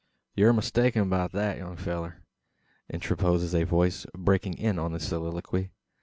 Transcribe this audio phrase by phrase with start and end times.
[0.33, 2.23] "Yur mistaken beout thet, young fellur,"
[2.89, 5.69] interposes a voice breaking in on the soliloquy.